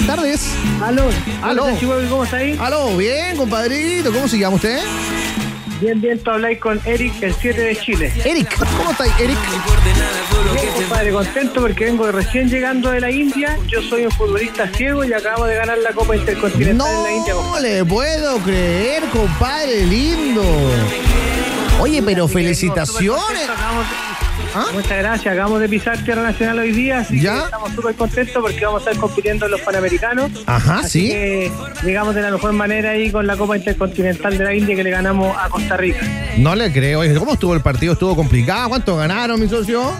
buenas 0.00 0.06
tardes. 0.06 0.54
Aló. 0.82 1.10
Aló. 1.42 1.66
¿Cómo 2.08 2.24
está 2.24 2.38
ahí? 2.38 2.56
Aló, 2.60 2.96
bien, 2.96 3.36
compadrito. 3.36 4.12
¿Cómo 4.12 4.28
se 4.28 4.38
llama 4.38 4.56
usted? 4.56 4.80
Bien, 5.80 5.98
bien, 6.00 6.18
tú 6.18 6.30
habláis 6.30 6.58
con 6.58 6.78
Eric, 6.84 7.22
el 7.22 7.34
7 7.34 7.58
de 7.58 7.76
Chile. 7.76 8.12
Eric, 8.24 8.54
¿cómo 8.76 8.90
está 8.90 9.04
Eric? 9.18 9.38
Bien, 10.52 10.68
compadre, 10.74 11.10
contento 11.10 11.62
porque 11.62 11.86
vengo 11.86 12.12
recién 12.12 12.50
llegando 12.50 12.90
de 12.90 13.00
la 13.00 13.10
India. 13.10 13.58
Yo 13.66 13.80
soy 13.82 14.04
un 14.04 14.10
futbolista 14.10 14.68
ciego 14.68 15.04
y 15.04 15.12
acabo 15.12 15.46
de 15.46 15.54
ganar 15.54 15.78
la 15.78 15.92
Copa 15.92 16.16
Intercontinental 16.16 16.86
en 16.86 17.02
la 17.02 17.12
India. 17.12 17.34
No 17.34 17.58
le 17.58 17.84
puedo 17.84 18.38
creer, 18.40 19.04
compadre, 19.04 19.86
lindo. 19.86 20.42
Oye, 21.80 22.02
pero 22.02 22.28
felicitaciones. 22.28 23.48
¿Ah? 24.54 24.66
Muchas 24.72 24.98
gracias. 24.98 25.32
Acabamos 25.32 25.60
de 25.60 25.68
pisar 25.68 26.02
Tierra 26.04 26.22
Nacional 26.22 26.58
hoy 26.58 26.72
día, 26.72 26.98
así 27.00 27.20
¿Ya? 27.20 27.34
que 27.38 27.44
estamos 27.44 27.72
súper 27.72 27.94
contentos 27.94 28.42
porque 28.42 28.64
vamos 28.64 28.86
a 28.86 28.90
estar 28.90 29.00
compitiendo 29.00 29.46
en 29.46 29.52
los 29.52 29.60
Panamericanos. 29.60 30.30
Ajá, 30.46 30.78
Así 30.80 31.02
sí. 31.02 31.08
que 31.08 31.52
llegamos 31.84 32.14
de 32.14 32.22
la 32.22 32.30
mejor 32.30 32.52
manera 32.52 32.90
ahí 32.90 33.10
con 33.10 33.26
la 33.26 33.36
Copa 33.36 33.56
Intercontinental 33.56 34.36
de 34.38 34.44
la 34.44 34.54
India 34.54 34.74
que 34.74 34.84
le 34.84 34.90
ganamos 34.90 35.36
a 35.36 35.48
Costa 35.48 35.76
Rica. 35.76 36.00
No 36.38 36.54
le 36.54 36.72
creo. 36.72 37.00
¿Cómo 37.18 37.34
estuvo 37.34 37.54
el 37.54 37.60
partido? 37.60 37.92
¿Estuvo 37.92 38.16
complicado? 38.16 38.68
¿Cuánto 38.70 38.96
ganaron, 38.96 39.40
mi 39.40 39.48
socio? 39.48 39.92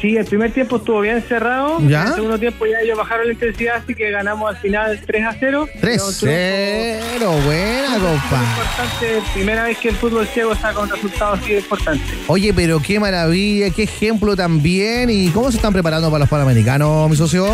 Sí, 0.00 0.14
el 0.14 0.26
primer 0.26 0.52
tiempo 0.52 0.76
estuvo 0.76 1.00
bien 1.00 1.22
cerrado. 1.26 1.78
¿Ya? 1.88 2.04
El 2.04 2.14
segundo 2.14 2.38
tiempo 2.38 2.66
ya 2.66 2.80
ellos 2.80 2.98
bajaron 2.98 3.26
la 3.28 3.32
intensidad, 3.32 3.76
así 3.76 3.94
que 3.94 4.10
ganamos 4.10 4.50
al 4.54 4.60
final 4.60 5.00
3 5.06 5.24
a 5.24 5.32
0. 5.40 5.66
Fue 5.80 5.92
un 5.92 5.96
triunfo 5.96 6.26
3-0. 6.26 7.44
Buena, 7.46 7.94
compa. 7.94 8.42
Importante, 8.42 9.22
primera 9.32 9.64
vez 9.64 9.78
que 9.78 9.88
el 9.88 9.96
fútbol 9.96 10.26
ciego 10.26 10.54
saca 10.54 10.80
un 10.80 10.90
resultado 10.90 11.32
así 11.34 11.52
de 11.52 11.58
importante. 11.60 12.04
Oye, 12.26 12.52
pero 12.52 12.80
qué 12.82 13.00
maravilla, 13.00 13.55
qué 13.74 13.84
ejemplo 13.84 14.36
también. 14.36 15.10
¿Y 15.10 15.28
cómo 15.28 15.50
se 15.50 15.56
están 15.56 15.72
preparando 15.72 16.08
para 16.10 16.20
los 16.20 16.28
Panamericanos, 16.28 17.08
mi 17.10 17.16
socio? 17.16 17.46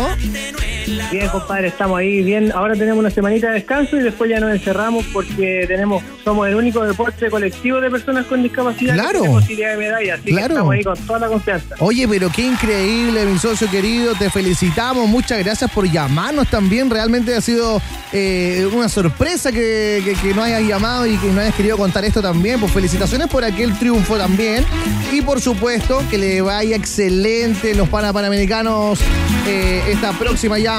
Bien, 1.11 1.29
compadre, 1.29 1.67
estamos 1.67 1.97
ahí 1.99 2.21
bien. 2.23 2.51
Ahora 2.53 2.73
tenemos 2.75 2.99
una 2.99 3.09
semanita 3.09 3.47
de 3.47 3.53
descanso 3.55 3.95
y 3.97 4.01
después 4.01 4.29
ya 4.29 4.39
nos 4.39 4.51
encerramos 4.51 5.05
porque 5.13 5.65
tenemos 5.67 6.03
somos 6.23 6.47
el 6.47 6.55
único 6.55 6.83
deporte 6.85 7.29
colectivo 7.29 7.79
de 7.81 7.89
personas 7.89 8.25
con 8.25 8.41
discapacidad 8.43 8.93
Claro. 8.93 9.23
que 9.23 9.29
posibilidad 9.29 9.71
de 9.71 9.77
medalla, 9.77 10.13
así 10.15 10.23
Claro. 10.31 10.47
que 10.47 10.53
estamos 10.53 10.73
ahí 10.73 10.83
con 10.83 10.97
toda 11.07 11.19
la 11.19 11.27
confianza. 11.27 11.75
Oye, 11.79 12.07
pero 12.07 12.29
qué 12.33 12.43
increíble, 12.47 13.25
mi 13.25 13.37
socio 13.39 13.69
querido. 13.69 14.13
Te 14.15 14.29
felicitamos. 14.29 15.07
Muchas 15.07 15.39
gracias 15.39 15.69
por 15.71 15.89
llamarnos 15.89 16.47
también. 16.49 16.89
Realmente 16.89 17.35
ha 17.35 17.41
sido 17.41 17.81
eh, 18.11 18.67
una 18.73 18.89
sorpresa 18.89 19.51
que, 19.51 20.01
que, 20.05 20.13
que 20.13 20.33
nos 20.33 20.45
hayas 20.45 20.63
llamado 20.63 21.05
y 21.07 21.17
que 21.17 21.27
nos 21.27 21.37
hayas 21.39 21.55
querido 21.55 21.77
contar 21.77 22.05
esto 22.05 22.21
también. 22.21 22.59
Pues 22.59 22.71
felicitaciones 22.71 23.27
por 23.27 23.43
aquel 23.43 23.77
triunfo 23.77 24.17
también. 24.17 24.65
Y 25.11 25.21
por 25.21 25.41
supuesto 25.41 26.01
que 26.09 26.17
le 26.17 26.41
vaya 26.41 26.75
excelente 26.75 27.71
en 27.71 27.77
los 27.77 27.89
Pana 27.89 28.11
Panamericanos 28.13 28.99
eh, 29.47 29.83
esta 29.89 30.11
próxima 30.13 30.57
ya, 30.57 30.72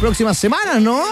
próximas 0.00 0.38
semanas, 0.38 0.80
¿no? 0.80 1.02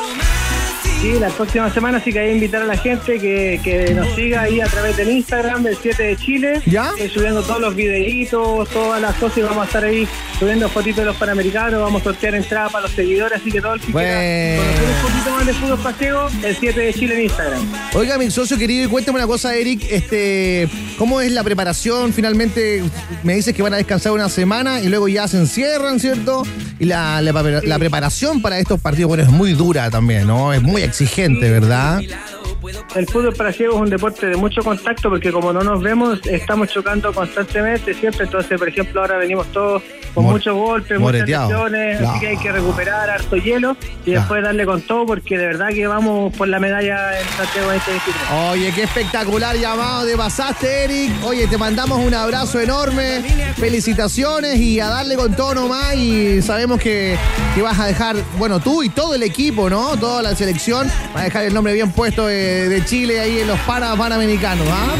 Sí, 1.00 1.12
la 1.20 1.28
próxima 1.28 1.72
semana 1.72 2.00
sí 2.02 2.10
que 2.12 2.18
hay 2.20 2.28
que 2.28 2.34
invitar 2.34 2.62
a 2.62 2.64
la 2.64 2.76
gente 2.78 3.18
que, 3.20 3.60
que 3.62 3.94
nos 3.94 4.14
siga 4.14 4.42
ahí 4.42 4.60
a 4.60 4.66
través 4.66 4.96
del 4.96 5.10
Instagram 5.10 5.62
del 5.62 5.76
7 5.80 6.02
de 6.02 6.16
Chile. 6.16 6.62
¿Ya? 6.66 6.90
Eh, 6.98 7.10
subiendo 7.12 7.42
todos 7.42 7.60
los 7.60 7.76
videitos, 7.76 8.68
todas 8.70 9.00
las 9.00 9.14
cosas 9.16 9.38
y 9.38 9.42
vamos 9.42 9.62
a 9.62 9.66
estar 9.66 9.84
ahí 9.84 10.08
subiendo 10.38 10.68
fotitos 10.70 10.98
de 10.98 11.04
los 11.04 11.16
panamericanos, 11.16 11.80
vamos 11.80 12.00
a 12.00 12.04
sortear 12.04 12.34
entradas 12.34 12.72
para 12.72 12.82
los 12.86 12.92
seguidores, 12.92 13.40
así 13.40 13.52
que 13.52 13.60
todo 13.60 13.74
el 13.74 13.80
que 13.80 13.92
Bueno. 13.92 14.08
quiera 14.08 14.62
conocer 14.64 14.88
un 14.88 15.02
poquito 15.12 15.30
más 15.30 15.46
de 15.46 15.52
fútbol 15.52 15.78
paseo, 15.78 16.28
el 16.44 16.56
7 16.56 16.80
de 16.80 16.94
Chile 16.94 17.14
en 17.14 17.22
Instagram. 17.22 17.72
Oiga, 17.94 18.18
mi 18.18 18.30
socio 18.30 18.58
querido, 18.58 18.84
y 18.86 18.88
cuéntame 18.88 19.18
una 19.18 19.26
cosa, 19.26 19.54
Eric, 19.54 19.86
este, 19.90 20.68
¿cómo 20.98 21.20
es 21.20 21.30
la 21.30 21.44
preparación? 21.44 22.12
Finalmente 22.14 22.82
me 23.22 23.34
dices 23.34 23.54
que 23.54 23.62
van 23.62 23.74
a 23.74 23.76
descansar 23.76 24.12
una 24.12 24.28
semana 24.30 24.80
y 24.80 24.88
luego 24.88 25.08
ya 25.08 25.28
se 25.28 25.36
encierran, 25.36 26.00
¿cierto? 26.00 26.42
Y 26.78 26.86
la, 26.86 27.20
la, 27.22 27.32
la 27.32 27.78
preparación 27.78 28.42
para 28.42 28.58
estos 28.58 28.80
partidos, 28.80 29.08
bueno, 29.08 29.22
es 29.22 29.30
muy 29.30 29.52
dura 29.52 29.90
también, 29.90 30.26
¿no? 30.26 30.52
Es 30.52 30.62
muy 30.62 30.82
exigente, 30.86 31.50
¿verdad? 31.50 32.00
El 32.94 33.06
fútbol 33.06 33.34
para 33.34 33.52
ciegos 33.52 33.76
es 33.76 33.82
un 33.82 33.90
deporte 33.90 34.26
de 34.26 34.36
mucho 34.36 34.62
contacto 34.62 35.08
porque 35.10 35.30
como 35.30 35.52
no 35.52 35.62
nos 35.62 35.82
vemos, 35.82 36.18
estamos 36.26 36.68
chocando 36.68 37.12
constantemente 37.12 37.94
siempre. 37.94 38.24
Entonces, 38.24 38.58
por 38.58 38.68
ejemplo, 38.68 39.00
ahora 39.02 39.18
venimos 39.18 39.46
todos 39.52 39.82
con 40.14 40.24
muchos 40.24 40.54
golpes, 40.54 40.98
muchas 40.98 41.00
moreteado. 41.20 41.48
lesiones, 41.68 42.00
No. 42.00 42.10
así 42.10 42.20
que 42.20 42.26
hay 42.28 42.36
que 42.38 42.50
recuperar 42.52 43.10
harto 43.10 43.36
hielo 43.36 43.76
y 44.06 44.12
después 44.12 44.42
darle 44.42 44.64
con 44.64 44.80
todo 44.82 45.04
porque 45.06 45.36
de 45.36 45.46
verdad 45.46 45.68
que 45.68 45.86
vamos 45.86 46.34
por 46.34 46.48
la 46.48 46.58
medalla 46.58 47.20
en 47.20 47.26
Santiago 47.36 47.70
2023. 47.72 48.16
Oye, 48.50 48.72
qué 48.74 48.82
espectacular 48.84 49.56
llamado 49.56 50.06
te 50.06 50.16
pasaste, 50.16 50.84
Eric. 50.84 51.12
Oye, 51.24 51.46
te 51.46 51.58
mandamos 51.58 51.98
un 51.98 52.14
abrazo 52.14 52.58
enorme. 52.60 53.22
Felicitaciones 53.56 54.56
y 54.58 54.80
a 54.80 54.86
darle 54.88 55.16
con 55.16 55.34
todo 55.36 55.54
nomás. 55.54 55.94
Y 55.96 56.40
sabemos 56.40 56.80
que, 56.80 57.16
que 57.54 57.60
vas 57.62 57.78
a 57.78 57.86
dejar, 57.86 58.16
bueno, 58.38 58.58
tú 58.60 58.82
y 58.82 58.88
todo 58.88 59.14
el 59.14 59.22
equipo, 59.22 59.68
¿no? 59.68 59.96
Toda 59.98 60.22
la 60.22 60.34
selección. 60.34 60.88
Va 61.14 61.20
a 61.20 61.24
dejar 61.24 61.44
el 61.44 61.52
nombre 61.52 61.74
bien 61.74 61.92
puesto 61.92 62.30
de, 62.46 62.68
de 62.68 62.84
Chile 62.84 63.20
ahí 63.20 63.40
en 63.40 63.48
los 63.48 63.58
Pana 63.60 63.96
Panamericanos, 63.96 64.66
¿ah? 64.70 64.94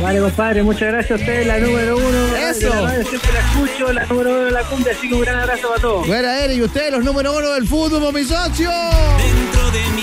Vale, 0.00 0.20
compadre, 0.20 0.62
muchas 0.62 0.88
gracias 0.92 1.12
a 1.12 1.22
ustedes, 1.22 1.46
la 1.46 1.58
número 1.58 1.96
uno. 1.96 2.36
Eso. 2.36 2.68
de 2.68 2.74
la 2.74 2.82
radio, 2.82 3.08
siempre 3.08 3.32
la 3.32 3.40
escucho, 3.40 3.92
la 3.92 4.06
número 4.06 4.30
uno 4.30 4.44
de 4.44 4.50
la 4.50 4.62
cumbia, 4.64 4.92
así 4.92 5.08
que 5.08 5.14
un 5.14 5.20
gran 5.20 5.40
abrazo 5.40 5.68
para 5.68 5.80
todos. 5.80 6.06
Bueno, 6.06 6.28
Eric, 6.28 6.56
y 6.58 6.62
ustedes 6.62 6.90
los 6.92 7.04
número 7.04 7.36
uno 7.36 7.50
del 7.50 7.66
fútbol, 7.66 8.12
mi 8.12 8.24
socio. 8.24 8.70
Dentro 8.70 9.70
de 9.70 9.88
mí 9.94 10.01